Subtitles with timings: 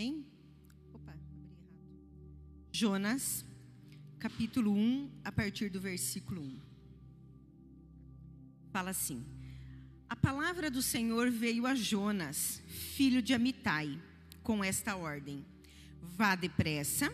[0.00, 0.24] Amém?
[0.94, 1.60] Opa, abri errado.
[2.72, 3.44] Jonas,
[4.18, 6.58] capítulo 1, a partir do versículo 1.
[8.72, 9.22] Fala assim:
[10.08, 12.62] A palavra do Senhor veio a Jonas,
[12.96, 14.00] filho de Amitai,
[14.42, 15.44] com esta ordem:
[16.00, 17.12] Vá depressa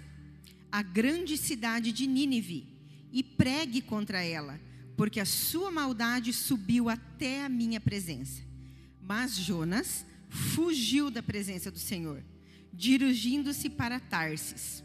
[0.70, 2.68] à grande cidade de Nínive
[3.10, 4.60] e pregue contra ela,
[4.96, 8.44] porque a sua maldade subiu até a minha presença.
[9.02, 12.22] Mas Jonas fugiu da presença do Senhor,
[12.76, 14.84] dirigindo-se para Tarsis.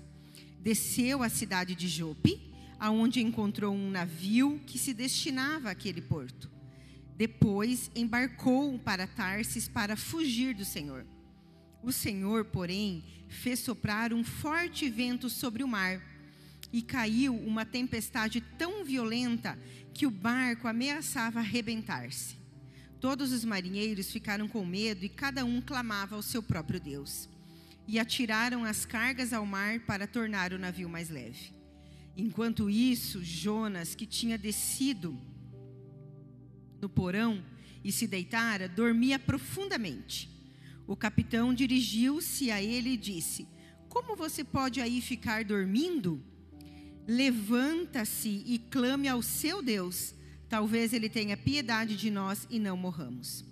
[0.59, 2.39] Desceu à cidade de Jope,
[2.79, 6.49] aonde encontrou um navio que se destinava àquele porto.
[7.17, 11.05] Depois embarcou para Tarsis para fugir do Senhor.
[11.83, 16.01] O Senhor, porém, fez soprar um forte vento sobre o mar
[16.71, 19.59] e caiu uma tempestade tão violenta
[19.93, 22.37] que o barco ameaçava arrebentar-se.
[22.99, 27.27] Todos os marinheiros ficaram com medo e cada um clamava ao seu próprio Deus.
[27.87, 31.53] E atiraram as cargas ao mar para tornar o navio mais leve.
[32.15, 35.17] Enquanto isso, Jonas, que tinha descido
[36.81, 37.43] no porão
[37.83, 40.29] e se deitara, dormia profundamente.
[40.87, 43.47] O capitão dirigiu-se a ele e disse:
[43.87, 46.21] Como você pode aí ficar dormindo?
[47.07, 50.13] Levanta-se e clame ao seu Deus.
[50.49, 53.45] Talvez ele tenha piedade de nós e não morramos.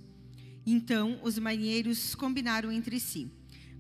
[0.66, 3.32] Então os marinheiros combinaram entre si: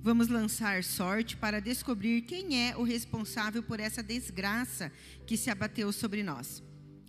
[0.02, 4.89] Vamos lançar sorte para descobrir quem é o responsável por essa desgraça
[5.28, 6.64] que se abateu sobre nós.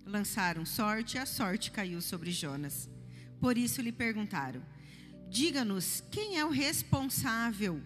[0.05, 2.89] Lançaram sorte e a sorte caiu sobre Jonas.
[3.39, 4.61] Por isso lhe perguntaram:
[5.29, 7.81] Diga-nos quem é o responsável.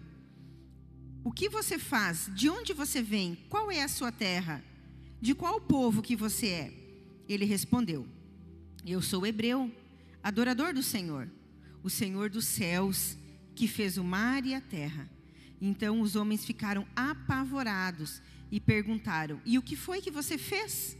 [1.22, 2.28] O que você faz?
[2.34, 3.36] De onde você vem?
[3.48, 4.62] Qual é a sua terra?
[5.20, 6.72] De qual povo que você é?
[7.28, 8.08] Ele respondeu:
[8.84, 9.70] Eu sou hebreu,
[10.20, 11.30] adorador do Senhor,
[11.80, 13.16] o Senhor dos céus,
[13.56, 15.10] que fez o mar e a terra.
[15.60, 20.96] Então os homens ficaram apavorados e perguntaram: E o que foi que você fez?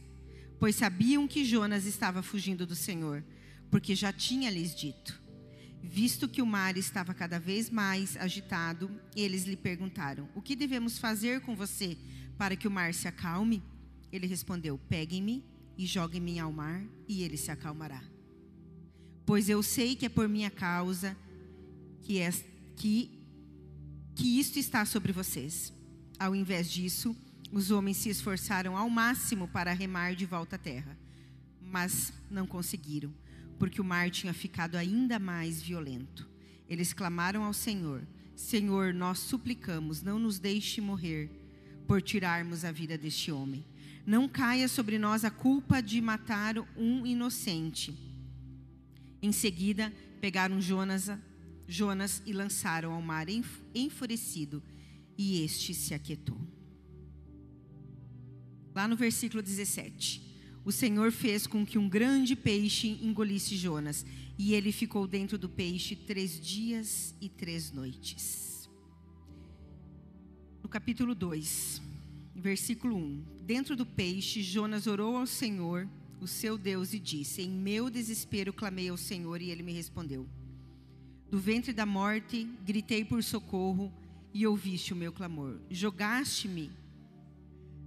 [0.59, 3.23] Pois sabiam que Jonas estava fugindo do Senhor,
[3.71, 5.23] porque já tinha lhes dito.
[5.83, 10.99] Visto que o mar estava cada vez mais agitado, eles lhe perguntaram: O que devemos
[10.99, 11.97] fazer com você
[12.39, 13.63] para que o mar se acalme?
[14.11, 15.45] Ele respondeu: Peguem-me
[15.77, 18.03] e joguem-me ao mar, e ele se acalmará.
[19.27, 21.17] Pois eu sei que é por minha causa
[22.07, 22.31] que, é,
[22.77, 23.11] que,
[24.15, 25.73] que isto está sobre vocês.
[26.17, 27.17] Ao invés disso,
[27.51, 30.97] os homens se esforçaram ao máximo para remar de volta à terra,
[31.61, 33.13] mas não conseguiram,
[33.59, 36.29] porque o mar tinha ficado ainda mais violento.
[36.69, 38.07] Eles clamaram ao Senhor:
[38.37, 41.29] Senhor, nós suplicamos, não nos deixe morrer
[41.89, 43.65] por tirarmos a vida deste homem.
[44.07, 47.93] Não caia sobre nós a culpa de matar um inocente.
[49.21, 51.11] Em seguida, pegaram Jonas,
[51.69, 53.27] Jonas e lançaram ao mar
[53.75, 54.63] enfurecido,
[55.19, 56.39] e este se aquietou.
[58.75, 60.23] Lá no versículo 17.
[60.65, 64.05] O Senhor fez com que um grande peixe engolisse Jonas,
[64.39, 68.69] e ele ficou dentro do peixe três dias e três noites.
[70.63, 71.81] No capítulo 2,
[72.35, 75.89] versículo 1: Dentro do peixe, Jonas orou ao Senhor,
[76.21, 80.29] o seu Deus, e disse: Em meu desespero clamei ao Senhor, e ele me respondeu.
[81.31, 83.93] Do ventre da morte gritei por socorro,
[84.37, 85.59] e ouviste o meu clamor.
[85.71, 86.71] Jogaste-me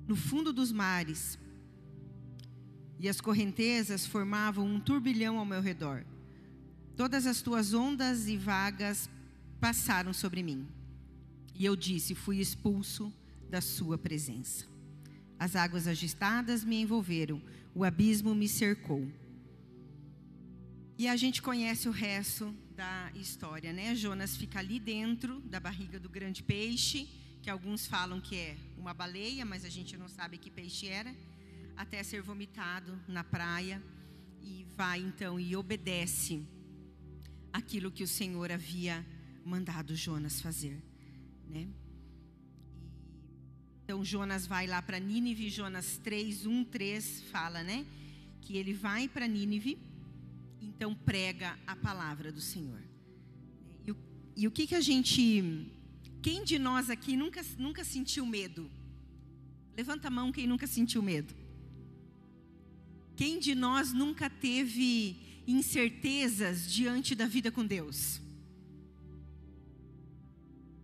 [0.08, 1.38] no fundo dos mares,
[2.98, 6.04] e as correntezas formavam um turbilhão ao meu redor.
[6.96, 9.08] Todas as tuas ondas e vagas
[9.62, 10.68] passaram sobre mim.
[11.54, 13.14] E eu disse: Fui expulso
[13.48, 14.66] da sua presença.
[15.38, 17.40] As águas agitadas me envolveram,
[17.76, 19.08] o abismo me cercou.
[20.98, 23.94] E a gente conhece o resto da história, né?
[23.94, 27.10] Jonas fica ali dentro da barriga do grande peixe,
[27.42, 31.14] que alguns falam que é uma baleia, mas a gente não sabe que peixe era,
[31.76, 33.84] até ser vomitado na praia
[34.42, 36.42] e vai então e obedece
[37.52, 39.06] aquilo que o Senhor havia
[39.44, 40.82] mandado Jonas fazer,
[41.50, 41.68] né?
[43.84, 47.86] Então Jonas vai lá para Nínive, Jonas 3, 1, 3 fala, né?
[48.40, 49.78] Que ele vai para Nínive,
[50.62, 52.82] então prega a palavra do Senhor.
[53.86, 53.98] E o,
[54.36, 55.72] e o que que a gente.
[56.22, 58.70] Quem de nós aqui nunca, nunca sentiu medo?
[59.76, 61.34] Levanta a mão quem nunca sentiu medo.
[63.16, 68.22] Quem de nós nunca teve incertezas diante da vida com Deus?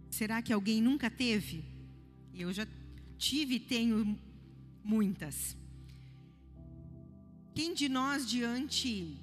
[0.09, 1.65] Será que alguém nunca teve?
[2.33, 2.65] Eu já
[3.17, 4.17] tive e tenho
[4.83, 5.57] muitas.
[7.53, 9.17] Quem de nós, diante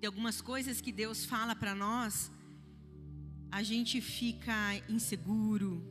[0.00, 2.30] de algumas coisas que Deus fala para nós,
[3.50, 4.52] a gente fica
[4.88, 5.82] inseguro,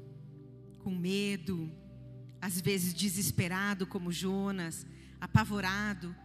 [0.80, 1.71] com medo,
[2.42, 4.86] às vezes desesperado, como Jonas,
[5.19, 6.15] apavorado,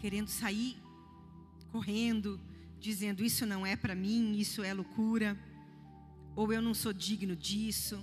[0.00, 0.76] querendo sair
[1.74, 2.40] correndo,
[2.78, 5.36] dizendo: Isso não é para mim, isso é loucura,
[6.36, 7.98] ou eu não sou digno disso,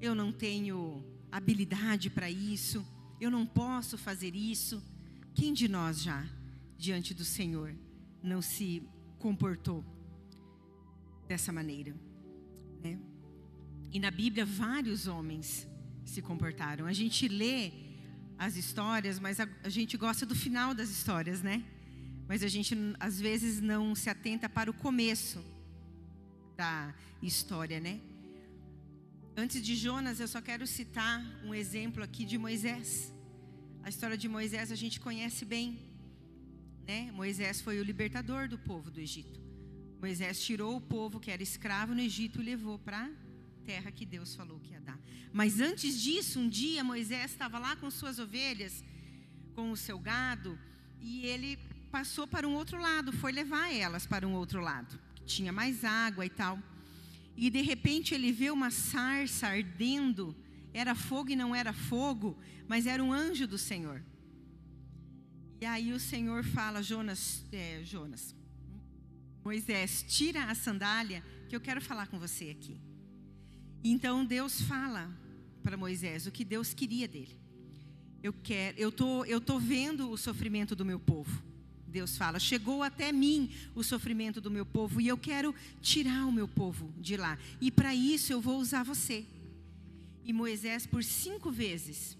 [0.00, 2.82] eu não tenho habilidade para isso,
[3.20, 4.82] eu não posso fazer isso.
[5.34, 6.26] Quem de nós já,
[6.78, 7.74] diante do Senhor,
[8.22, 8.82] não se
[9.18, 9.84] comportou
[11.26, 11.94] dessa maneira?
[12.82, 12.98] Né?
[13.92, 15.66] E na Bíblia, vários homens
[16.04, 16.86] se comportaram.
[16.86, 17.72] A gente lê
[18.38, 21.64] as histórias, mas a, a gente gosta do final das histórias, né?
[22.28, 25.44] Mas a gente às vezes não se atenta para o começo
[26.56, 28.00] da história, né?
[29.36, 33.12] Antes de Jonas, eu só quero citar um exemplo aqui de Moisés.
[33.82, 35.78] A história de Moisés a gente conhece bem,
[36.86, 37.10] né?
[37.12, 39.40] Moisés foi o libertador do povo do Egito.
[40.00, 44.04] Moisés tirou o povo que era escravo no Egito e levou para a terra que
[44.04, 44.98] Deus falou que ia dar.
[45.32, 48.82] Mas antes disso, um dia Moisés estava lá com suas ovelhas,
[49.54, 50.58] com o seu gado,
[51.00, 51.58] e ele
[51.90, 55.84] passou para um outro lado, foi levar elas para um outro lado, que tinha mais
[55.84, 56.58] água e tal.
[57.36, 60.34] E de repente ele vê uma sarça ardendo,
[60.72, 62.36] era fogo e não era fogo,
[62.66, 64.02] mas era um anjo do Senhor.
[65.62, 68.34] E aí o Senhor fala, Jonas, é, Jonas,
[69.44, 72.80] Moisés, tira a sandália, que eu quero falar com você aqui.
[73.84, 75.08] Então Deus fala
[75.62, 77.38] para Moisés o que Deus queria dele.
[78.20, 81.40] Eu quero, eu tô, eu tô vendo o sofrimento do meu povo.
[81.86, 86.32] Deus fala: chegou até mim o sofrimento do meu povo e eu quero tirar o
[86.32, 87.38] meu povo de lá.
[87.60, 89.24] E para isso eu vou usar você.
[90.24, 92.18] E Moisés, por cinco vezes,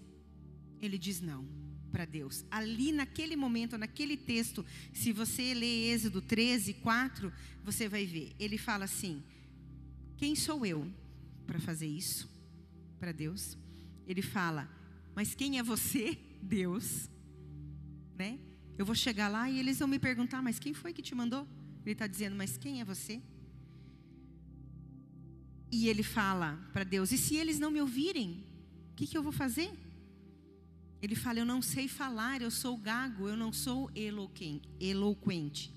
[0.81, 1.61] ele diz não
[1.93, 2.43] para Deus.
[2.49, 7.31] Ali naquele momento, naquele texto, se você ler Êxodo 13, 4,
[7.63, 8.35] você vai ver.
[8.39, 9.23] Ele fala assim:
[10.17, 10.91] Quem sou eu
[11.45, 12.27] para fazer isso
[12.99, 13.55] para Deus?
[14.07, 14.67] Ele fala:
[15.15, 17.07] Mas quem é você, Deus?
[18.17, 18.39] Né?
[18.75, 21.47] Eu vou chegar lá e eles vão me perguntar: Mas quem foi que te mandou?
[21.85, 23.21] Ele está dizendo: Mas quem é você?
[25.71, 28.43] E ele fala para Deus: E se eles não me ouvirem,
[28.91, 29.82] o que, que eu vou fazer?
[31.03, 35.73] Ele fala: Eu não sei falar, eu sou gago, eu não sou eloquente.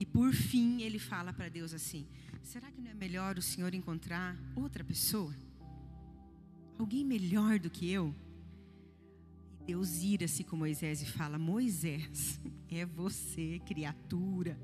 [0.00, 2.08] E por fim ele fala para Deus assim:
[2.42, 5.36] Será que não é melhor o Senhor encontrar outra pessoa?
[6.78, 8.14] Alguém melhor do que eu?
[9.66, 14.58] Deus ira-se com Moisés e fala: Moisés, é você, criatura.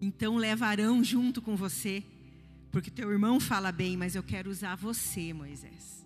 [0.00, 2.02] Então levarão junto com você,
[2.72, 6.05] porque teu irmão fala bem, mas eu quero usar você, Moisés.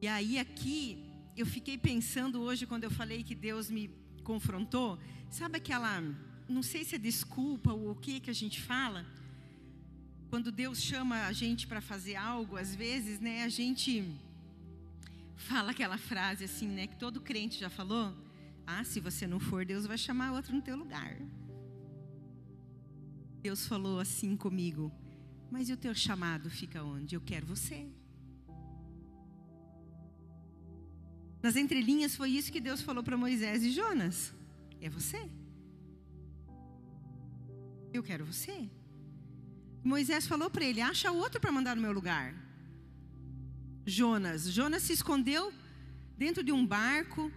[0.00, 1.04] E aí aqui
[1.36, 3.90] eu fiquei pensando hoje quando eu falei que Deus me
[4.22, 4.98] confrontou,
[5.30, 6.00] sabe aquela,
[6.48, 9.04] não sei se é desculpa ou o que que a gente fala,
[10.30, 14.04] quando Deus chama a gente para fazer algo, às vezes, né, a gente
[15.36, 18.14] fala aquela frase assim, né, que todo crente já falou:
[18.66, 21.16] "Ah, se você não for, Deus vai chamar outro no teu lugar".
[23.40, 24.92] Deus falou assim comigo:
[25.50, 27.14] "Mas e o teu chamado fica onde?
[27.14, 27.88] Eu quero você".
[31.42, 34.34] Nas entrelinhas foi isso que Deus falou para Moisés e Jonas:
[34.80, 35.30] "É você".
[37.92, 38.68] Eu quero você.
[39.82, 42.34] Moisés falou para ele: "Acha outro para mandar no meu lugar".
[43.86, 44.50] Jonas.
[44.50, 45.52] Jonas se escondeu
[46.16, 47.32] dentro de um barco,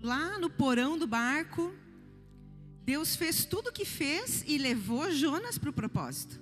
[0.00, 1.74] lá no porão do barco.
[2.84, 6.40] Deus fez tudo o que fez e levou Jonas para o propósito.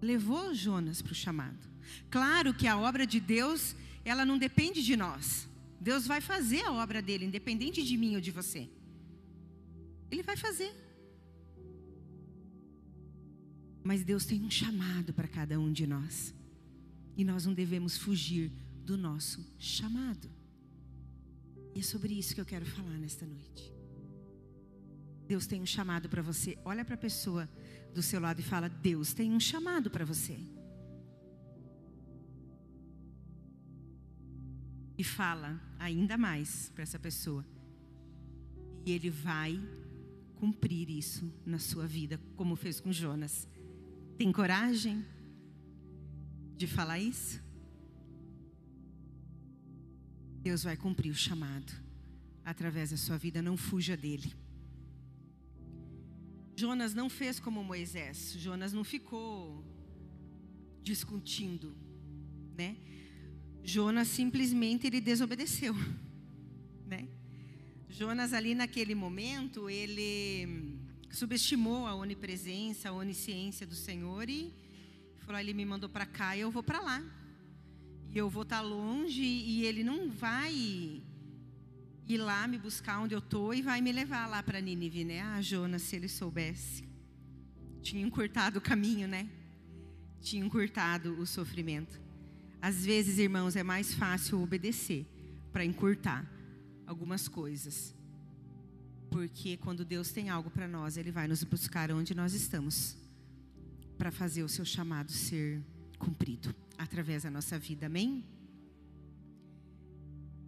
[0.00, 1.68] Levou Jonas para o chamado.
[2.10, 3.74] Claro que a obra de Deus,
[4.08, 5.48] ela não depende de nós.
[5.80, 8.68] Deus vai fazer a obra dele, independente de mim ou de você.
[10.10, 10.72] Ele vai fazer.
[13.82, 16.32] Mas Deus tem um chamado para cada um de nós.
[17.16, 18.52] E nós não devemos fugir
[18.84, 20.30] do nosso chamado.
[21.74, 23.72] E é sobre isso que eu quero falar nesta noite.
[25.26, 26.56] Deus tem um chamado para você.
[26.64, 27.48] Olha para a pessoa
[27.92, 30.38] do seu lado e fala: Deus tem um chamado para você.
[34.98, 37.44] E fala ainda mais para essa pessoa.
[38.84, 39.60] E ele vai
[40.36, 43.48] cumprir isso na sua vida, como fez com Jonas.
[44.16, 45.04] Tem coragem?
[46.56, 47.42] de falar isso?
[50.40, 51.72] Deus vai cumprir o chamado
[52.44, 54.32] através da sua vida, não fuja dele.
[56.56, 59.62] Jonas não fez como Moisés, Jonas não ficou
[60.82, 61.76] discutindo,
[62.56, 62.76] né?
[63.66, 65.74] Jonas simplesmente ele desobedeceu,
[66.86, 67.08] né?
[67.88, 70.78] Jonas ali naquele momento, ele
[71.10, 74.54] subestimou a onipresença, a onisciência do Senhor e
[75.16, 77.02] falou: Ele me mandou para cá e eu vou para lá.
[78.08, 80.52] E eu vou estar tá longe e Ele não vai
[82.08, 85.22] ir lá me buscar onde eu estou e vai me levar lá para Nínive, né?
[85.22, 86.88] Ah, Jonas, se ele soubesse.
[87.82, 89.28] Tinha encurtado o caminho, né?
[90.20, 92.05] Tinha encurtado o sofrimento.
[92.60, 95.06] Às vezes, irmãos, é mais fácil obedecer
[95.52, 96.30] para encurtar
[96.86, 97.94] algumas coisas.
[99.10, 102.96] Porque quando Deus tem algo para nós, Ele vai nos buscar onde nós estamos
[103.96, 105.62] para fazer o seu chamado ser
[105.98, 107.86] cumprido através da nossa vida.
[107.86, 108.24] Amém?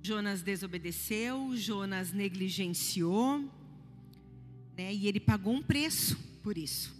[0.03, 3.41] Jonas desobedeceu, Jonas negligenciou,
[4.77, 4.95] né?
[4.95, 6.97] E ele pagou um preço por isso.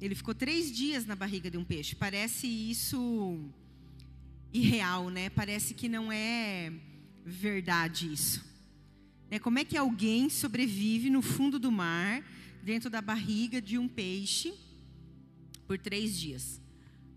[0.00, 1.94] Ele ficou três dias na barriga de um peixe.
[1.94, 3.50] Parece isso
[4.52, 5.30] irreal, né?
[5.30, 6.72] Parece que não é
[7.24, 8.44] verdade isso.
[9.30, 9.38] Né?
[9.38, 12.22] Como é que alguém sobrevive no fundo do mar,
[12.62, 14.54] dentro da barriga de um peixe,
[15.66, 16.60] por três dias?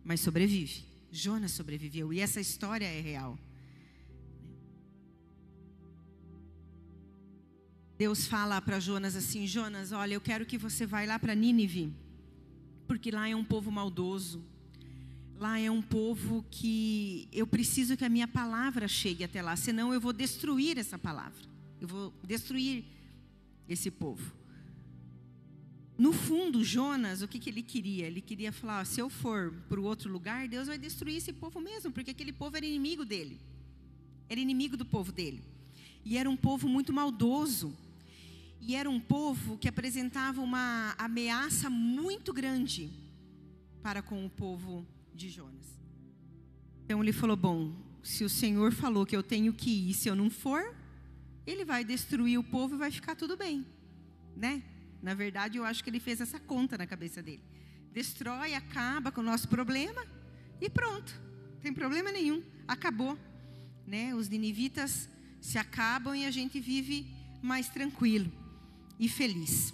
[0.03, 0.85] Mas sobrevive.
[1.11, 2.13] Jonas sobreviveu.
[2.13, 3.37] E essa história é real.
[7.97, 11.93] Deus fala para Jonas assim: Jonas, olha, eu quero que você vá lá para Nínive,
[12.87, 14.43] porque lá é um povo maldoso.
[15.41, 19.91] Lá é um povo que eu preciso que a minha palavra chegue até lá, senão
[19.91, 21.41] eu vou destruir essa palavra.
[21.79, 22.83] Eu vou destruir
[23.67, 24.31] esse povo.
[25.97, 28.05] No fundo, Jonas, o que, que ele queria?
[28.05, 31.33] Ele queria falar: ó, se eu for para o outro lugar, Deus vai destruir esse
[31.33, 33.39] povo mesmo, porque aquele povo era inimigo dele,
[34.29, 35.41] era inimigo do povo dele.
[36.05, 37.75] E era um povo muito maldoso.
[38.61, 42.91] E era um povo que apresentava uma ameaça muito grande
[43.81, 45.79] para com o povo de Jonas.
[46.85, 50.15] Então ele falou: Bom, se o Senhor falou que eu tenho que ir, se eu
[50.15, 50.75] não for,
[51.45, 53.65] ele vai destruir o povo e vai ficar tudo bem,
[54.35, 54.63] né?
[55.01, 57.41] Na verdade, eu acho que ele fez essa conta na cabeça dele.
[57.91, 60.05] Destrói, acaba com o nosso problema
[60.59, 61.19] e pronto.
[61.53, 63.17] Não tem problema nenhum, acabou,
[63.85, 64.13] né?
[64.15, 67.07] Os ninivitas se acabam e a gente vive
[67.41, 68.31] mais tranquilo
[68.99, 69.73] e feliz.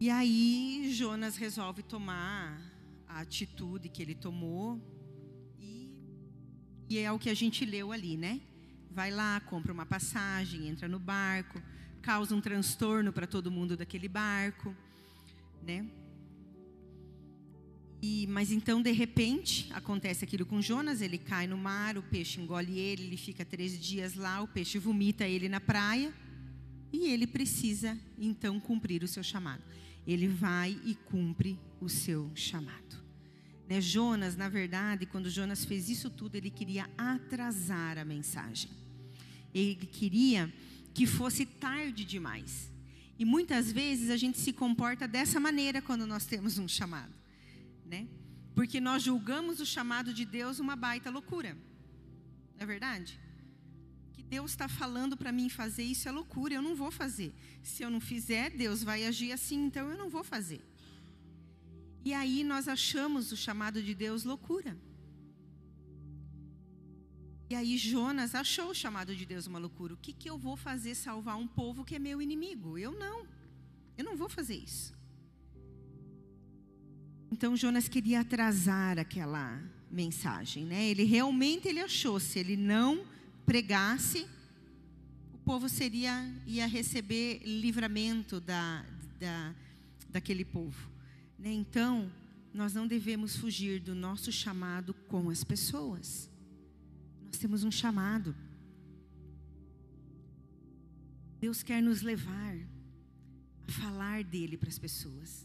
[0.00, 2.60] E aí Jonas resolve tomar
[3.06, 4.80] a atitude que ele tomou
[5.58, 5.92] e,
[6.88, 8.40] e é o que a gente leu ali, né?
[8.90, 11.62] Vai lá, compra uma passagem, entra no barco,
[12.02, 14.74] causa um transtorno para todo mundo daquele barco,
[15.62, 15.86] né?
[18.02, 22.38] E, mas então, de repente, acontece aquilo com Jonas: ele cai no mar, o peixe
[22.40, 26.12] engole ele, ele fica três dias lá, o peixe vomita ele na praia,
[26.94, 29.62] e ele precisa então cumprir o seu chamado
[30.06, 33.02] ele vai e cumpre o seu chamado.
[33.68, 33.80] Né?
[33.80, 38.70] Jonas, na verdade, quando Jonas fez isso tudo, ele queria atrasar a mensagem.
[39.54, 40.52] Ele queria
[40.92, 42.70] que fosse tarde demais.
[43.18, 47.12] E muitas vezes a gente se comporta dessa maneira quando nós temos um chamado,
[47.86, 48.08] né?
[48.54, 51.54] Porque nós julgamos o chamado de Deus uma baita loucura.
[52.56, 53.18] Não é verdade?
[54.28, 57.34] Deus está falando para mim fazer isso é loucura, eu não vou fazer.
[57.62, 60.60] Se eu não fizer, Deus vai agir assim, então eu não vou fazer.
[62.04, 64.76] E aí nós achamos o chamado de Deus loucura.
[67.48, 69.94] E aí Jonas achou o chamado de Deus uma loucura.
[69.94, 72.76] O que, que eu vou fazer salvar um povo que é meu inimigo?
[72.78, 73.26] Eu não.
[73.96, 74.94] Eu não vou fazer isso.
[77.30, 80.84] Então Jonas queria atrasar aquela mensagem, né?
[80.86, 83.04] Ele realmente ele achou se ele não
[83.46, 84.26] pregasse,
[85.32, 88.84] o povo seria ia receber livramento da,
[89.18, 89.54] da
[90.14, 90.88] daquele povo.
[91.36, 91.52] Né?
[91.52, 92.08] Então,
[92.54, 96.30] nós não devemos fugir do nosso chamado com as pessoas.
[97.26, 98.34] Nós temos um chamado.
[101.40, 102.56] Deus quer nos levar
[103.66, 105.44] a falar dele para as pessoas.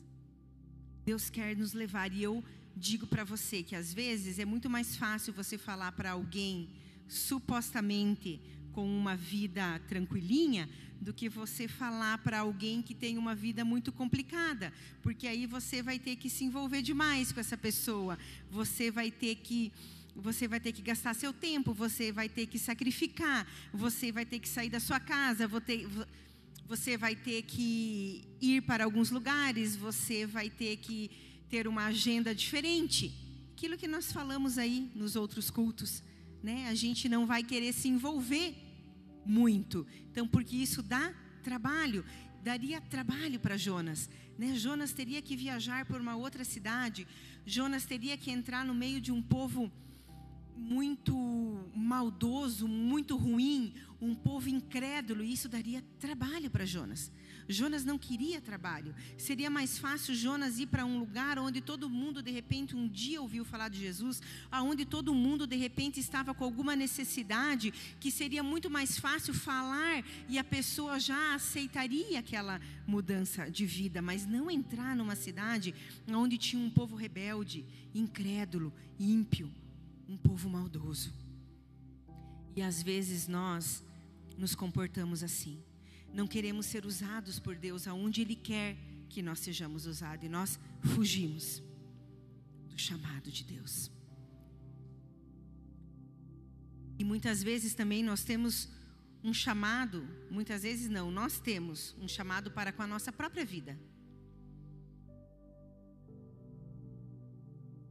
[1.03, 2.13] Deus quer nos levar.
[2.13, 2.43] E eu
[2.77, 6.69] digo para você que às vezes é muito mais fácil você falar para alguém
[7.09, 8.39] supostamente
[8.71, 10.69] com uma vida tranquilinha
[11.01, 15.81] do que você falar para alguém que tem uma vida muito complicada, porque aí você
[15.81, 18.17] vai ter que se envolver demais com essa pessoa,
[18.49, 19.71] você vai ter que
[20.15, 24.39] você vai ter que gastar seu tempo, você vai ter que sacrificar, você vai ter
[24.39, 25.49] que sair da sua casa,
[26.67, 31.09] você vai ter que ir para alguns lugares, você vai ter que
[31.49, 33.13] ter uma agenda diferente.
[33.53, 36.03] Aquilo que nós falamos aí nos outros cultos
[36.41, 38.55] né, a gente não vai querer se envolver
[39.25, 39.85] muito.
[40.11, 42.03] Então, porque isso dá trabalho,
[42.43, 44.09] daria trabalho para Jonas.
[44.37, 44.55] Né?
[44.55, 47.07] Jonas teria que viajar por uma outra cidade,
[47.45, 49.71] Jonas teria que entrar no meio de um povo
[50.55, 51.15] muito
[51.89, 57.11] maldoso, muito ruim, um povo incrédulo, e isso daria trabalho para Jonas.
[57.51, 58.93] Jonas não queria trabalho.
[59.17, 63.19] Seria mais fácil Jonas ir para um lugar onde todo mundo de repente um dia
[63.19, 68.43] ouviu falar de Jesus, aonde todo mundo de repente estava com alguma necessidade, que seria
[68.43, 74.51] muito mais fácil falar e a pessoa já aceitaria aquela mudança de vida, mas não
[74.51, 75.73] entrar numa cidade
[76.07, 77.65] onde tinha um povo rebelde,
[77.95, 79.51] incrédulo, ímpio,
[80.07, 81.11] um povo maldoso.
[82.59, 83.81] E às vezes nós
[84.37, 85.63] nos comportamos assim.
[86.13, 88.75] Não queremos ser usados por Deus aonde Ele quer
[89.07, 90.25] que nós sejamos usados.
[90.25, 90.59] E nós
[90.93, 91.63] fugimos
[92.67, 93.89] do chamado de Deus.
[96.97, 98.67] E muitas vezes também nós temos
[99.23, 103.79] um chamado, muitas vezes não, nós temos um chamado para com a nossa própria vida.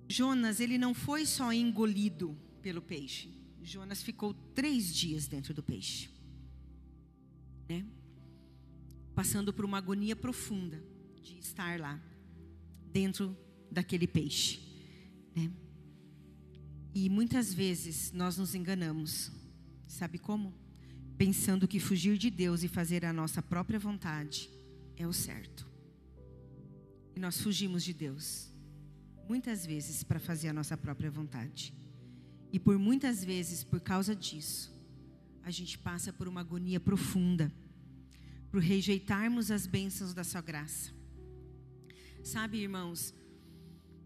[0.07, 3.38] Jonas, ele não foi só engolido pelo peixe.
[3.69, 6.19] Jonas ficou três dias dentro do peixe
[7.69, 7.85] né?
[9.15, 10.83] Passando por uma agonia profunda
[11.23, 12.01] de estar lá,
[12.91, 13.37] dentro
[13.71, 14.61] daquele peixe,
[15.37, 15.51] né?
[16.95, 19.31] E muitas vezes nós nos enganamos,
[19.87, 20.55] sabe como?
[21.19, 24.49] Pensando que fugir de Deus e fazer a nossa própria vontade
[24.97, 25.69] é o certo.
[27.15, 28.51] E nós fugimos de Deus,
[29.29, 31.75] muitas vezes para fazer a nossa própria vontade.
[32.53, 34.73] E por muitas vezes, por causa disso,
[35.43, 37.53] a gente passa por uma agonia profunda,
[38.51, 40.93] por rejeitarmos as bênçãos da sua graça.
[42.23, 43.15] Sabe, irmãos,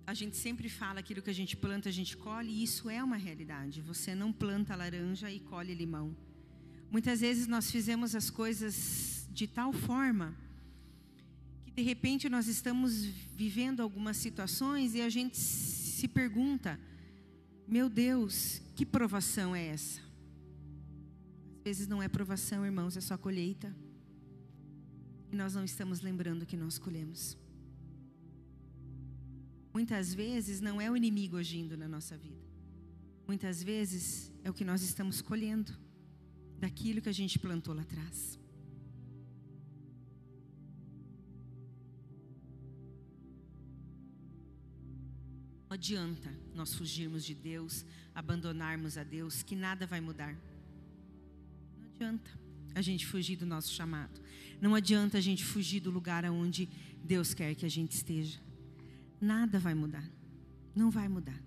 [0.06, 3.02] a gente sempre fala aquilo que a gente planta, a gente colhe, e isso é
[3.02, 3.80] uma realidade.
[3.82, 6.16] Você não planta laranja e colhe limão.
[6.90, 10.37] Muitas vezes nós fizemos as coisas de tal forma
[11.64, 16.78] que de repente nós estamos vivendo algumas situações e a gente se pergunta:
[17.66, 20.00] meu Deus, que provação é essa?
[21.59, 23.75] Às vezes não é provação, irmãos, é só colheita.
[25.31, 27.38] E nós não estamos lembrando que nós colhemos.
[29.73, 32.42] Muitas vezes não é o inimigo agindo na nossa vida.
[33.27, 35.72] Muitas vezes é o que nós estamos colhendo
[36.59, 38.38] daquilo que a gente plantou lá atrás.
[45.72, 47.82] Não adianta nós fugirmos de Deus,
[48.14, 50.37] abandonarmos a Deus, que nada vai mudar
[51.94, 52.30] adianta
[52.74, 54.20] a gente fugir do nosso chamado.
[54.61, 56.68] Não adianta a gente fugir do lugar aonde
[57.02, 58.38] Deus quer que a gente esteja.
[59.18, 60.06] Nada vai mudar.
[60.74, 61.42] Não vai mudar.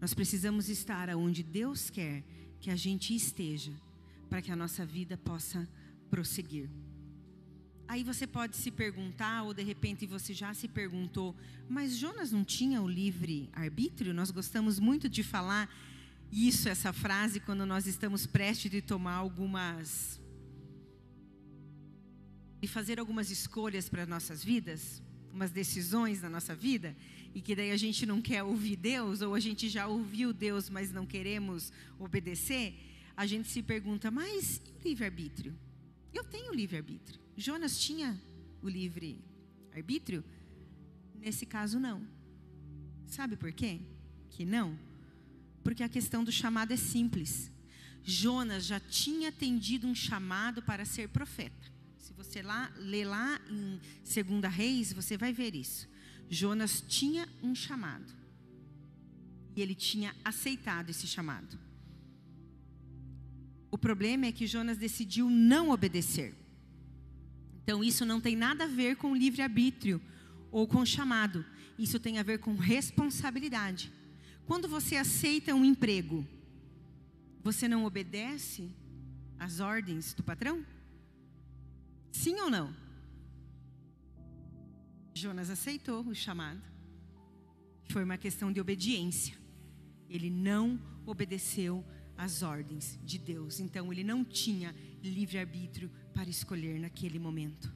[0.00, 2.24] Nós precisamos estar aonde Deus quer
[2.58, 3.70] que a gente esteja,
[4.28, 5.68] para que a nossa vida possa
[6.10, 6.68] prosseguir.
[7.88, 11.34] Aí você pode se perguntar, ou de repente você já se perguntou,
[11.66, 14.12] mas Jonas não tinha o livre arbítrio?
[14.12, 15.74] Nós gostamos muito de falar
[16.30, 20.20] isso, essa frase, quando nós estamos prestes de tomar algumas.
[22.60, 25.00] e fazer algumas escolhas para nossas vidas,
[25.32, 26.94] umas decisões na nossa vida,
[27.32, 30.68] e que daí a gente não quer ouvir Deus, ou a gente já ouviu Deus,
[30.68, 32.74] mas não queremos obedecer,
[33.16, 35.56] a gente se pergunta, mas e o livre-arbítrio?
[36.12, 37.27] Eu tenho livre-arbítrio.
[37.38, 38.20] Jonas tinha
[38.60, 40.24] o livre-arbítrio?
[41.14, 42.04] Nesse caso, não.
[43.06, 43.80] Sabe por quê?
[44.28, 44.76] Que não?
[45.62, 47.48] Porque a questão do chamado é simples.
[48.02, 51.72] Jonas já tinha atendido um chamado para ser profeta.
[51.96, 55.88] Se você lá ler lá em Segunda Reis, você vai ver isso.
[56.28, 58.12] Jonas tinha um chamado.
[59.54, 61.56] E ele tinha aceitado esse chamado.
[63.70, 66.34] O problema é que Jonas decidiu não obedecer.
[67.68, 70.00] Então isso não tem nada a ver com livre-arbítrio
[70.50, 71.44] ou com chamado.
[71.78, 73.92] Isso tem a ver com responsabilidade.
[74.46, 76.26] Quando você aceita um emprego,
[77.44, 78.74] você não obedece
[79.38, 80.64] às ordens do patrão?
[82.10, 82.74] Sim ou não?
[85.12, 86.62] Jonas aceitou o chamado.
[87.90, 89.36] Foi uma questão de obediência.
[90.08, 91.84] Ele não obedeceu
[92.16, 93.60] às ordens de Deus.
[93.60, 97.72] Então ele não tinha livre-arbítrio para escolher naquele momento.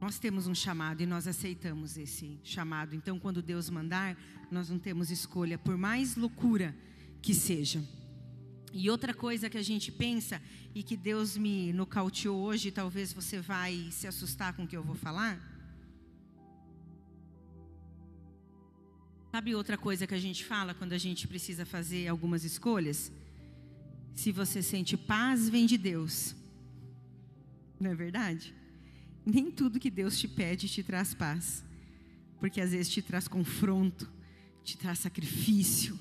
[0.00, 2.96] Nós temos um chamado e nós aceitamos esse chamado.
[2.96, 4.18] Então, quando Deus mandar,
[4.50, 6.74] nós não temos escolha, por mais loucura
[7.22, 7.80] que seja.
[8.72, 10.42] E outra coisa que a gente pensa
[10.74, 14.82] e que Deus me nocauteou hoje, talvez você vai se assustar com o que eu
[14.82, 15.40] vou falar.
[19.30, 23.12] Sabe outra coisa que a gente fala quando a gente precisa fazer algumas escolhas?
[24.18, 26.34] Se você sente paz, vem de Deus.
[27.78, 28.52] Não é verdade?
[29.24, 31.62] Nem tudo que Deus te pede te traz paz,
[32.40, 34.10] porque às vezes te traz confronto,
[34.64, 35.96] te traz sacrifício.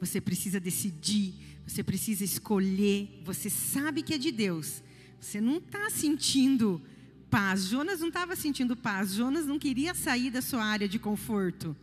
[0.00, 1.32] Você precisa decidir,
[1.64, 3.22] você precisa escolher.
[3.24, 4.82] Você sabe que é de Deus,
[5.20, 6.82] Você não está sentindo
[7.30, 7.66] paz.
[7.66, 9.14] Jonas não estava sentindo paz.
[9.14, 11.76] Jonas não queria sair da sua área de conforto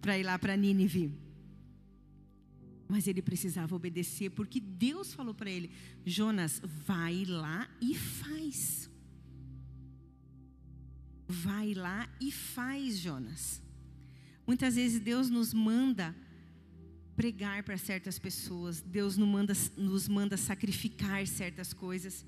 [0.00, 1.12] para ir lá para Nínive.
[2.88, 5.70] Mas ele precisava obedecer, porque Deus falou para ele:
[6.04, 8.90] Jonas, vai lá e faz.
[11.26, 13.62] Vai lá e faz, Jonas.
[14.46, 16.14] Muitas vezes Deus nos manda
[17.16, 22.24] pregar para certas pessoas, Deus nos manda, nos manda sacrificar certas coisas.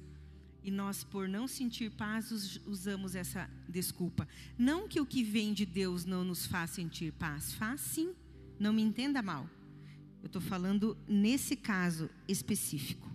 [0.63, 2.31] E nós, por não sentir paz,
[2.65, 4.27] usamos essa desculpa.
[4.57, 8.15] Não que o que vem de Deus não nos faz sentir paz, faz sim,
[8.59, 9.49] não me entenda mal.
[10.25, 13.13] Eu estou falando nesse caso específico.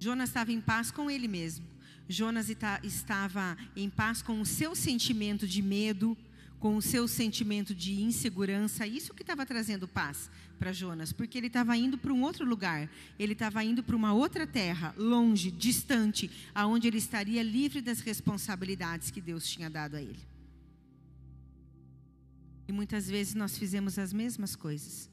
[0.00, 1.64] Jonas estava em paz com ele mesmo.
[2.08, 6.18] Jonas estava em paz com o seu sentimento de medo,
[6.58, 8.84] com o seu sentimento de insegurança.
[8.84, 12.90] Isso que estava trazendo paz para Jonas, porque ele estava indo para um outro lugar.
[13.16, 19.12] Ele estava indo para uma outra terra, longe, distante, aonde ele estaria livre das responsabilidades
[19.12, 20.37] que Deus tinha dado a ele.
[22.68, 25.10] E muitas vezes nós fizemos as mesmas coisas.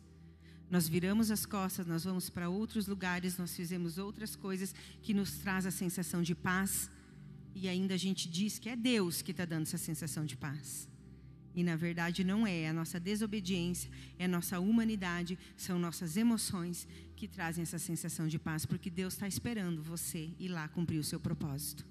[0.69, 5.37] Nós viramos as costas, nós vamos para outros lugares, nós fizemos outras coisas que nos
[5.37, 6.91] traz a sensação de paz.
[7.55, 10.89] E ainda a gente diz que é Deus que está dando essa sensação de paz.
[11.55, 13.89] E na verdade não é, é a nossa desobediência,
[14.19, 19.13] é a nossa humanidade, são nossas emoções que trazem essa sensação de paz, porque Deus
[19.13, 21.87] está esperando você ir lá cumprir o seu propósito.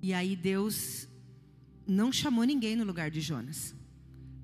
[0.00, 1.06] E aí Deus
[1.86, 3.74] não chamou ninguém no lugar de Jonas.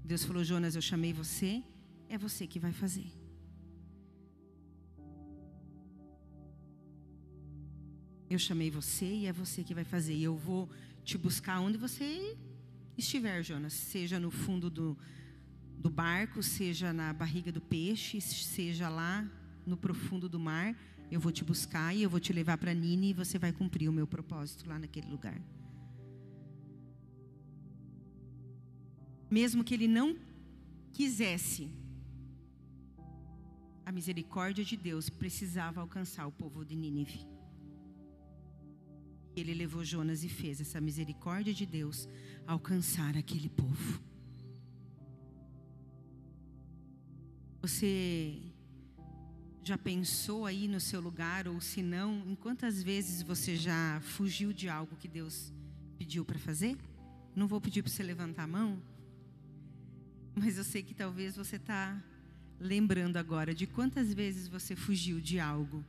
[0.05, 1.63] Deus falou: Jonas, eu chamei você,
[2.09, 3.07] é você que vai fazer.
[8.29, 10.15] Eu chamei você e é você que vai fazer.
[10.15, 10.69] E eu vou
[11.05, 12.37] te buscar onde você
[12.97, 13.73] estiver, Jonas.
[13.73, 14.97] Seja no fundo do,
[15.77, 19.29] do barco, seja na barriga do peixe, seja lá
[19.67, 20.77] no profundo do mar.
[21.11, 23.89] Eu vou te buscar e eu vou te levar para Nini e você vai cumprir
[23.89, 25.41] o meu propósito lá naquele lugar.
[29.31, 30.17] Mesmo que ele não
[30.93, 31.71] quisesse,
[33.87, 37.27] a misericórdia de Deus precisava alcançar o povo de Nínive.
[39.37, 42.09] Ele levou Jonas e fez essa misericórdia de Deus
[42.47, 44.03] alcançar aquele povo.
[47.63, 48.43] Você
[49.63, 54.53] já pensou aí no seu lugar, ou se não, em quantas vezes você já fugiu
[54.53, 55.53] de algo que Deus
[55.97, 56.77] pediu para fazer?
[57.37, 58.83] Não vou pedir para você levantar a mão,
[60.35, 62.03] mas eu sei que talvez você está
[62.59, 65.85] lembrando agora de quantas vezes você fugiu de algo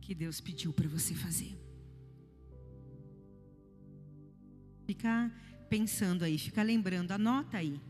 [0.00, 1.58] que Deus pediu para você fazer.
[4.86, 5.32] Fica
[5.68, 7.80] pensando aí, fica lembrando, anota aí.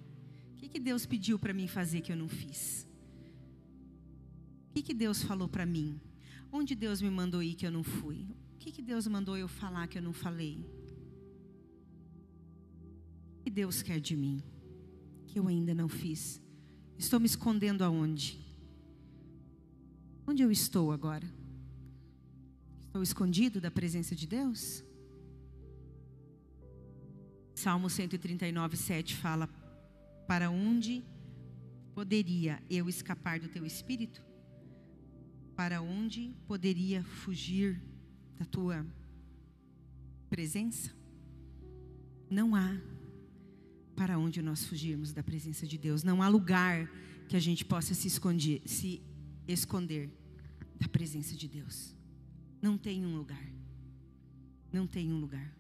[0.53, 2.87] O que, que Deus pediu para mim fazer que eu não fiz?
[4.71, 6.01] O que, que Deus falou para mim?
[6.51, 8.27] Onde Deus me mandou ir que eu não fui?
[8.55, 10.65] O que, que Deus mandou eu falar que eu não falei?
[13.39, 14.43] O que Deus quer de mim?
[15.35, 16.41] Que eu ainda não fiz?
[16.97, 18.39] Estou me escondendo aonde?
[20.25, 21.27] Onde eu estou agora?
[22.87, 24.85] Estou escondido da presença de Deus?
[27.53, 29.49] Salmo 139, 7 fala:
[30.29, 31.03] Para onde
[31.97, 34.25] poderia eu escapar do teu espírito?
[35.57, 37.83] Para onde poderia fugir
[38.39, 38.87] da tua
[40.31, 40.93] presença?
[42.31, 42.94] Não há
[43.95, 46.03] para onde nós fugirmos da presença de Deus.
[46.03, 46.91] Não há lugar
[47.29, 49.03] que a gente possa se esconder, se
[49.47, 50.11] esconder
[50.79, 51.95] da presença de Deus.
[52.61, 53.53] Não tem um lugar.
[54.73, 55.55] Não tem um lugar.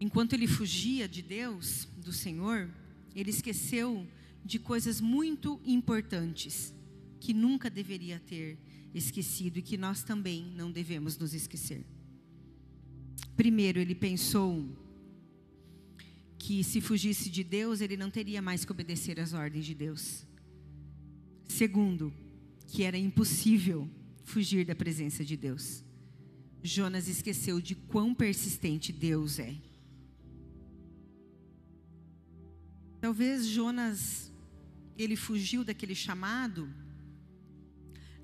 [0.00, 2.68] Enquanto ele fugia de Deus, do Senhor,
[3.14, 4.06] ele esqueceu
[4.44, 6.74] de coisas muito importantes
[7.20, 8.58] que nunca deveria ter
[8.92, 11.86] esquecido e que nós também não devemos nos esquecer.
[13.36, 14.68] Primeiro, ele pensou
[16.38, 20.26] que se fugisse de Deus, ele não teria mais que obedecer às ordens de Deus.
[21.48, 22.12] Segundo,
[22.66, 23.88] que era impossível
[24.24, 25.84] fugir da presença de Deus.
[26.62, 29.54] Jonas esqueceu de quão persistente Deus é.
[33.00, 34.32] Talvez Jonas
[34.96, 36.72] ele fugiu daquele chamado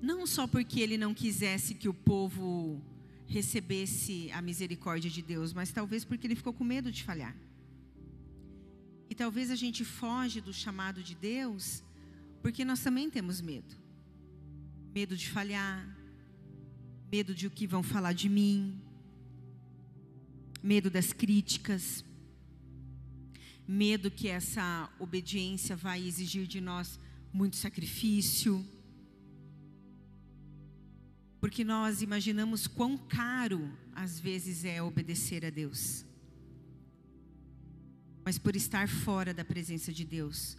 [0.01, 2.81] não só porque ele não quisesse que o povo
[3.29, 7.35] recebesse a misericórdia de Deus, mas talvez porque ele ficou com medo de falhar.
[9.09, 11.83] E talvez a gente foge do chamado de Deus
[12.41, 13.75] porque nós também temos medo.
[14.93, 15.77] Medo de falhar,
[17.11, 18.81] medo de o que vão falar de mim,
[20.63, 22.03] medo das críticas,
[23.67, 26.99] medo que essa obediência vai exigir de nós
[27.31, 28.65] muito sacrifício.
[31.39, 36.05] Porque nós imaginamos quão caro às vezes é obedecer a Deus.
[38.25, 40.57] Mas por estar fora da presença de Deus,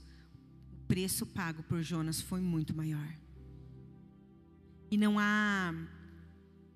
[0.72, 3.14] o preço pago por Jonas foi muito maior.
[4.90, 5.72] E não há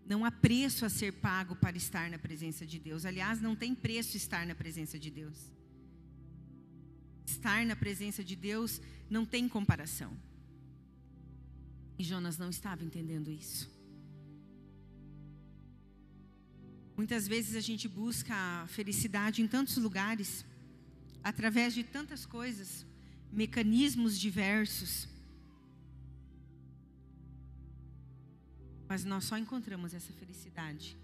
[0.07, 3.07] não há preço a ser pago para estar na presença de Deus.
[3.07, 5.51] Aliás, não tem preço estar na presença de Deus.
[7.27, 10.15] Estar na presença de Deus não tem comparação.
[11.99, 13.74] E Jonas não estava entendendo isso.
[16.97, 20.45] Muitas vezes a gente busca a felicidade em tantos lugares,
[21.23, 22.87] através de tantas coisas,
[23.33, 25.09] mecanismos diversos.
[28.89, 30.97] Mas nós só encontramos essa felicidade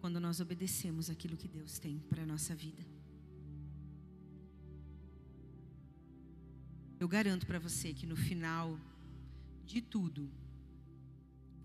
[0.00, 2.84] quando nós obedecemos aquilo que Deus tem para a nossa vida.
[7.00, 8.78] Eu garanto para você que no final
[9.64, 10.30] de tudo,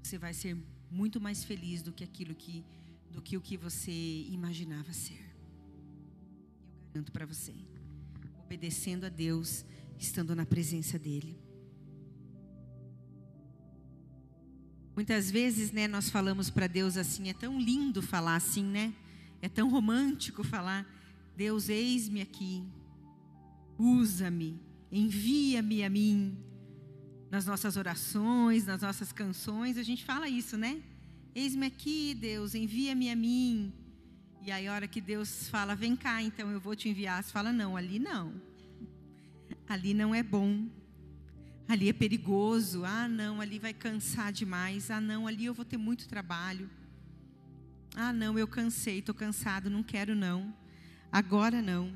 [0.02, 0.58] você vai ser
[0.90, 2.64] muito mais feliz do que aquilo que
[3.12, 3.92] do que o que você
[4.30, 5.20] imaginava ser.
[6.88, 7.54] Eu garanto para você,
[8.44, 9.66] obedecendo a Deus,
[10.00, 11.40] estando na presença dele.
[14.96, 18.94] Muitas vezes, né, nós falamos para Deus assim, é tão lindo falar assim, né?
[19.42, 20.88] É tão romântico falar:
[21.36, 22.64] Deus, eis-me aqui,
[23.78, 24.60] usa-me,
[24.92, 26.36] envia-me a mim.
[27.30, 30.82] Nas nossas orações, nas nossas canções, a gente fala isso, né?
[31.40, 33.72] Eis-me aqui, Deus, envia-me a mim.
[34.42, 37.32] E aí, a hora que Deus fala, vem cá, então eu vou te enviar, você
[37.32, 38.26] fala, não, ali não.
[39.70, 40.68] Ali não é bom
[41.68, 45.78] ali é perigoso, ah, não, ali vai cansar demais, ah, não, ali eu vou ter
[45.78, 46.70] muito trabalho.
[47.94, 50.56] Ah, não, eu cansei, estou cansado, não quero não.
[51.12, 51.92] Agora não.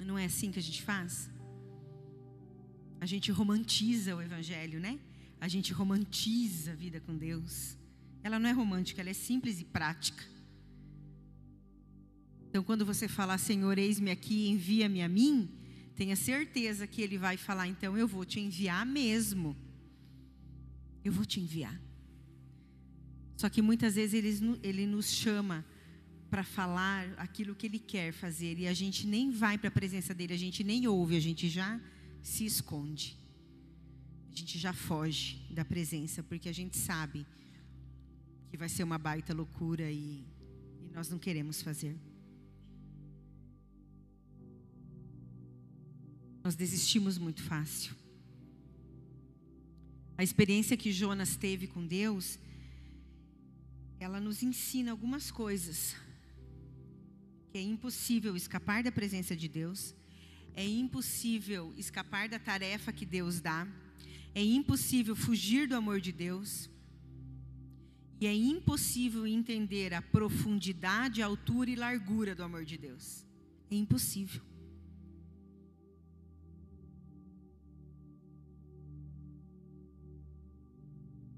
[0.00, 1.30] Não é assim que a gente faz?
[3.02, 4.96] A gente romantiza o Evangelho, né?
[5.40, 7.76] A gente romantiza a vida com Deus.
[8.22, 10.22] Ela não é romântica, ela é simples e prática.
[12.48, 15.50] Então, quando você falar, Senhor, eis-me aqui, envia-me a mim,
[15.96, 19.56] tenha certeza que Ele vai falar, então eu vou te enviar mesmo.
[21.04, 21.76] Eu vou te enviar.
[23.36, 25.66] Só que muitas vezes Ele, ele nos chama
[26.30, 30.14] para falar aquilo que Ele quer fazer e a gente nem vai para a presença
[30.14, 31.80] dEle, a gente nem ouve, a gente já
[32.22, 33.16] se esconde.
[34.32, 37.26] A gente já foge da presença, porque a gente sabe
[38.48, 40.24] que vai ser uma baita loucura e,
[40.80, 41.96] e nós não queremos fazer.
[46.42, 47.94] Nós desistimos muito fácil.
[50.16, 52.38] A experiência que Jonas teve com Deus,
[53.98, 55.94] ela nos ensina algumas coisas.
[57.50, 59.94] Que é impossível escapar da presença de Deus,
[60.54, 63.66] é impossível escapar da tarefa que Deus dá,
[64.34, 66.70] é impossível fugir do amor de Deus,
[68.20, 73.26] e é impossível entender a profundidade, altura e largura do amor de Deus.
[73.68, 74.40] É impossível.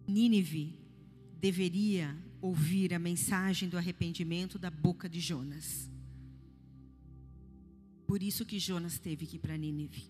[0.07, 0.79] Nínive
[1.40, 5.90] deveria ouvir a mensagem do arrependimento da boca de Jonas.
[8.07, 10.05] Por isso que Jonas teve que ir para Nínive.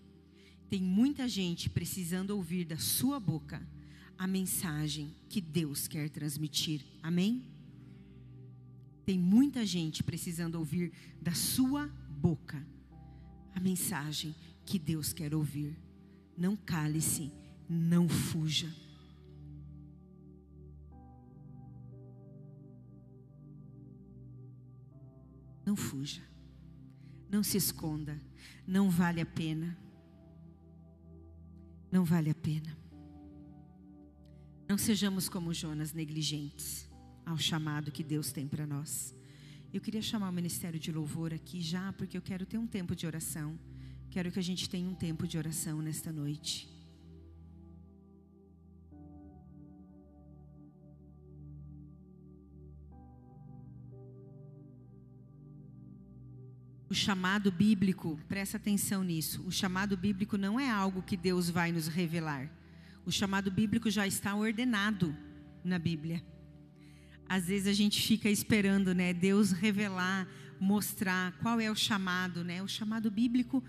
[0.69, 3.65] Tem muita gente precisando ouvir da sua boca
[4.17, 6.81] a mensagem que Deus quer transmitir.
[7.01, 7.43] Amém?
[9.05, 12.65] Tem muita gente precisando ouvir da sua boca
[13.53, 15.77] a mensagem que Deus quer ouvir.
[16.37, 17.31] Não cale-se,
[17.69, 18.73] não fuja.
[25.65, 26.34] Não fuja.
[27.35, 28.17] Não se esconda.
[28.65, 29.77] Não vale a pena.
[31.91, 32.77] Não vale a pena.
[34.69, 36.89] Não sejamos como Jonas, negligentes
[37.25, 39.13] ao chamado que Deus tem para nós.
[39.73, 42.95] Eu queria chamar o ministério de louvor aqui já, porque eu quero ter um tempo
[42.95, 43.59] de oração.
[44.09, 46.73] Quero que a gente tenha um tempo de oração nesta noite.
[56.95, 59.43] O chamado bíblico, presta atenção nisso.
[59.45, 62.49] O chamado bíblico não é algo que Deus vai nos revelar.
[63.05, 65.13] O chamado bíblico já está ordenado
[65.61, 66.23] na Bíblia.
[67.27, 70.25] Às vezes a gente fica esperando, né, Deus revelar,
[70.57, 72.63] mostrar qual é o chamado, né?
[72.63, 73.61] O chamado bíblico,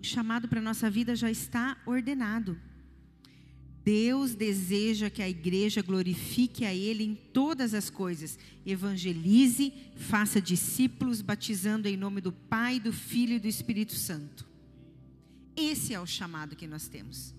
[0.00, 2.60] o chamado para nossa vida já está ordenado.
[3.86, 8.36] Deus deseja que a igreja glorifique a Ele em todas as coisas.
[8.66, 14.44] Evangelize, faça discípulos, batizando em nome do Pai, do Filho e do Espírito Santo.
[15.54, 17.32] Esse é o chamado que nós temos.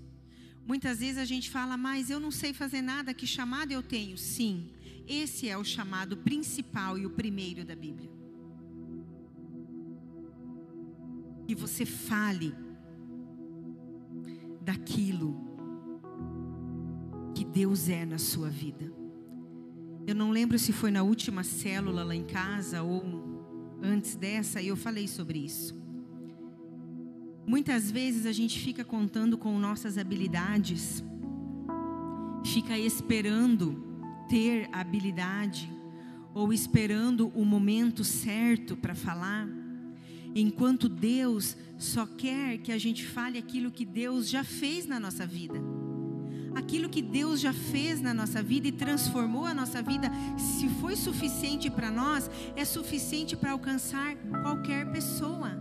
[0.66, 4.18] Muitas vezes a gente fala, mas eu não sei fazer nada, que chamado eu tenho?
[4.18, 4.70] Sim,
[5.06, 8.10] esse é o chamado principal e o primeiro da Bíblia.
[11.46, 12.56] Que você fale
[14.62, 15.47] daquilo
[17.38, 18.92] que Deus é na sua vida.
[20.08, 24.76] Eu não lembro se foi na última célula lá em casa ou antes dessa, eu
[24.76, 25.80] falei sobre isso.
[27.46, 31.04] Muitas vezes a gente fica contando com nossas habilidades,
[32.44, 33.86] fica esperando
[34.28, 35.72] ter habilidade
[36.34, 39.48] ou esperando o momento certo para falar,
[40.34, 45.24] enquanto Deus só quer que a gente fale aquilo que Deus já fez na nossa
[45.24, 45.87] vida
[46.58, 50.96] aquilo que Deus já fez na nossa vida e transformou a nossa vida, se foi
[50.96, 55.52] suficiente para nós, é suficiente para alcançar qualquer pessoa.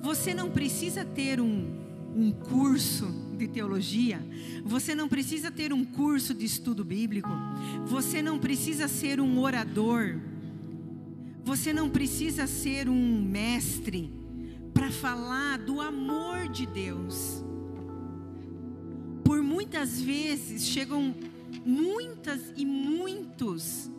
[0.00, 1.80] Você não precisa ter um,
[2.14, 3.06] um curso
[3.36, 4.24] de teologia,
[4.64, 7.30] você não precisa ter um curso de estudo bíblico,
[7.84, 10.18] você não precisa ser um orador,
[11.44, 14.12] você não precisa ser um mestre
[14.72, 17.44] para falar do amor de Deus
[19.72, 21.14] muitas vezes chegam
[21.64, 23.90] muitas e muitos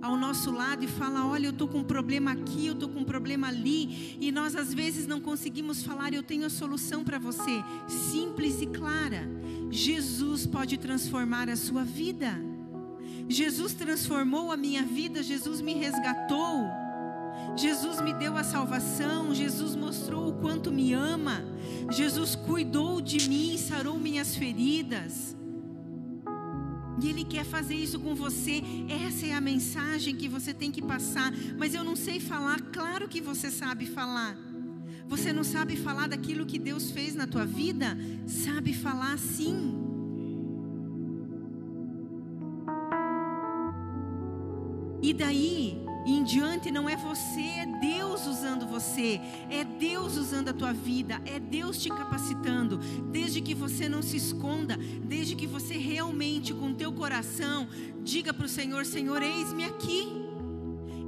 [0.00, 3.00] ao nosso lado e falam: Olha, eu estou com um problema aqui, eu estou com
[3.00, 7.18] um problema ali, e nós às vezes não conseguimos falar: Eu tenho a solução para
[7.18, 7.62] você,
[8.10, 9.28] simples e clara.
[9.70, 12.34] Jesus pode transformar a sua vida.
[13.28, 16.87] Jesus transformou a minha vida, Jesus me resgatou.
[17.58, 21.42] Jesus me deu a salvação, Jesus mostrou o quanto me ama,
[21.90, 25.36] Jesus cuidou de mim, sarou minhas feridas.
[27.02, 28.62] E Ele quer fazer isso com você.
[29.06, 31.32] Essa é a mensagem que você tem que passar.
[31.56, 32.60] Mas eu não sei falar.
[32.60, 34.36] Claro que você sabe falar.
[35.06, 37.96] Você não sabe falar daquilo que Deus fez na tua vida?
[38.26, 39.74] Sabe falar sim.
[45.00, 50.52] E daí, em diante não é você, é Deus usando você, é Deus usando a
[50.52, 52.78] tua vida, é Deus te capacitando,
[53.10, 57.68] desde que você não se esconda, desde que você realmente com teu coração
[58.02, 60.08] diga para o Senhor, Senhor, eis-me aqui,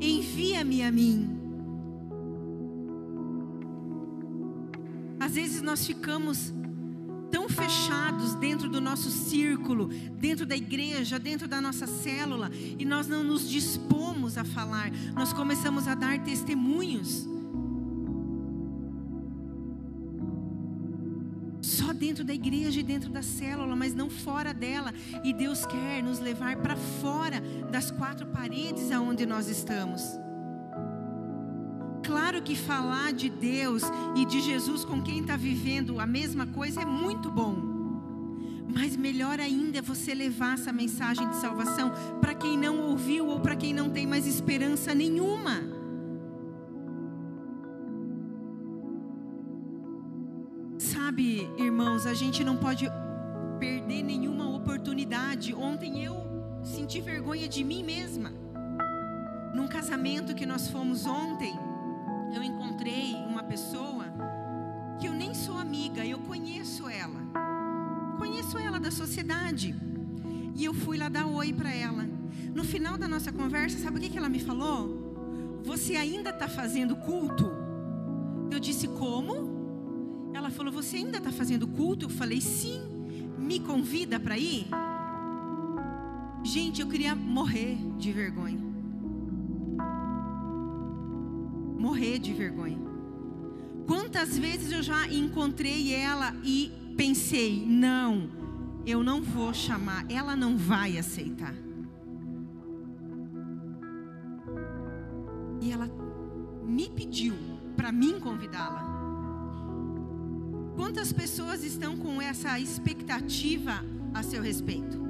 [0.00, 1.40] envia-me a mim.
[5.18, 6.52] Às vezes nós ficamos
[7.30, 13.06] tão fechados dentro do nosso círculo, dentro da igreja, dentro da nossa célula, e nós
[13.06, 17.28] não nos dispomos a falar, nós começamos a dar testemunhos.
[21.62, 24.92] Só dentro da igreja e dentro da célula, mas não fora dela.
[25.22, 27.40] E Deus quer nos levar para fora
[27.70, 30.02] das quatro paredes aonde nós estamos
[32.10, 33.84] claro que falar de Deus
[34.16, 37.54] e de Jesus com quem está vivendo a mesma coisa é muito bom.
[38.74, 43.38] Mas melhor ainda é você levar essa mensagem de salvação para quem não ouviu ou
[43.38, 45.62] para quem não tem mais esperança nenhuma.
[50.78, 52.88] Sabe, irmãos, a gente não pode
[53.60, 55.54] perder nenhuma oportunidade.
[55.54, 56.16] Ontem eu
[56.64, 58.32] senti vergonha de mim mesma.
[59.54, 61.69] Num casamento que nós fomos ontem,
[62.80, 64.06] encontrei uma pessoa
[64.98, 67.20] que eu nem sou amiga, eu conheço ela.
[68.18, 69.74] Conheço ela da sociedade.
[70.56, 72.08] E eu fui lá dar oi para ela.
[72.54, 75.60] No final da nossa conversa, sabe o que, que ela me falou?
[75.62, 77.50] Você ainda está fazendo culto?
[78.50, 80.30] Eu disse, como?
[80.32, 82.06] Ela falou, você ainda está fazendo culto?
[82.06, 82.80] Eu falei, sim.
[83.38, 84.66] Me convida para ir?
[86.42, 88.69] Gente, eu queria morrer de vergonha.
[91.80, 92.78] Morrer de vergonha.
[93.86, 98.30] Quantas vezes eu já encontrei ela e pensei: não,
[98.86, 101.54] eu não vou chamar, ela não vai aceitar.
[105.62, 105.90] E ela
[106.64, 107.34] me pediu
[107.74, 108.88] para mim convidá-la.
[110.76, 113.84] Quantas pessoas estão com essa expectativa
[114.14, 115.00] a seu respeito?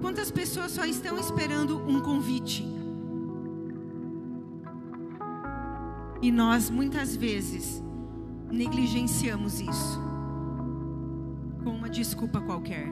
[0.00, 2.79] Quantas pessoas só estão esperando um convite?
[6.22, 7.82] E nós muitas vezes
[8.50, 10.00] negligenciamos isso
[11.64, 12.88] com uma desculpa qualquer.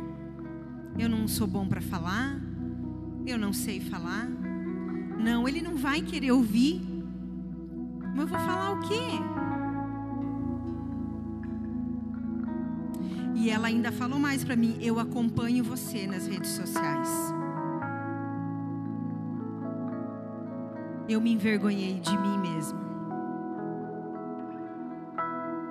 [0.98, 2.40] Eu não sou bom para falar,
[3.26, 4.26] eu não sei falar.
[5.18, 6.80] Não, ele não vai querer ouvir.
[8.14, 9.04] Mas eu vou falar o quê?
[13.34, 17.08] E ela ainda falou mais para mim: eu acompanho você nas redes sociais.
[21.08, 22.87] Eu me envergonhei de mim mesma.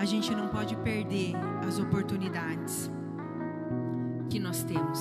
[0.07, 1.33] Gente não pode perder
[1.67, 2.89] as oportunidades
[4.29, 4.99] que nós temos.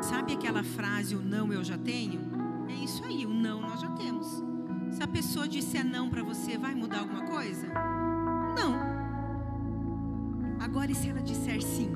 [0.00, 2.22] Sabe aquela frase, o não eu já tenho?
[2.66, 4.42] É isso aí, o não nós já temos.
[4.90, 7.66] Se a pessoa disser não para você, vai mudar alguma coisa?
[8.56, 8.74] Não.
[10.60, 11.92] Agora, e se ela disser sim?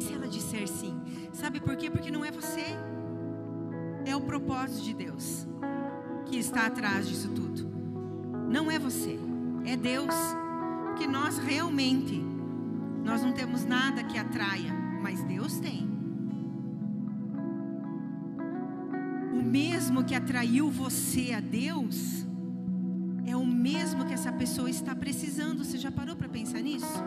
[0.00, 1.00] Se ela disser sim,
[1.32, 1.88] sabe por quê?
[1.88, 2.64] Porque não é você,
[4.04, 5.39] é o propósito de Deus
[6.50, 7.68] está atrás disso tudo.
[8.50, 9.18] Não é você,
[9.64, 10.14] é Deus.
[10.84, 12.20] Porque nós realmente,
[13.04, 15.88] nós não temos nada que atraia, mas Deus tem.
[19.32, 22.26] O mesmo que atraiu você a Deus,
[23.24, 25.64] é o mesmo que essa pessoa está precisando.
[25.64, 27.02] Você já parou para pensar nisso?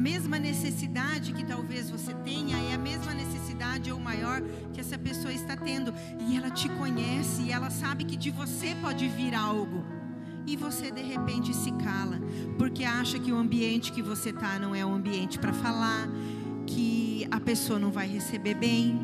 [0.00, 4.40] Mesma necessidade que talvez você tenha é a mesma necessidade ou maior
[4.72, 5.92] que essa pessoa está tendo.
[6.26, 9.84] E ela te conhece e ela sabe que de você pode vir algo.
[10.46, 12.18] E você de repente se cala,
[12.56, 16.08] porque acha que o ambiente que você está não é um ambiente para falar,
[16.66, 18.98] que a pessoa não vai receber bem.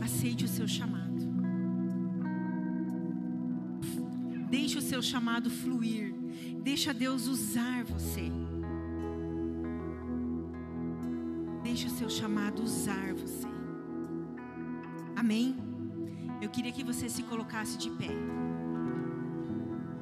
[0.00, 1.20] Aceite o seu chamado.
[4.48, 6.19] Deixe o seu chamado fluir.
[6.62, 8.30] Deixa Deus usar você.
[11.62, 13.48] Deixe o seu chamado usar você.
[15.16, 15.56] Amém?
[16.40, 18.10] Eu queria que você se colocasse de pé.